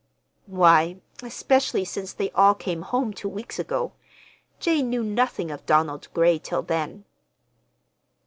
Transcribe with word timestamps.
"Why, 0.47 0.99
especially 1.21 1.85
since 1.85 2.11
they 2.11 2.31
all 2.31 2.55
came 2.55 2.81
home 2.81 3.13
two 3.13 3.29
weeks 3.29 3.59
ago. 3.59 3.91
Jane 4.59 4.89
knew 4.89 5.03
nothing 5.03 5.51
of 5.51 5.67
Donald 5.67 6.07
Gray 6.11 6.39
till 6.39 6.63
then." 6.63 7.05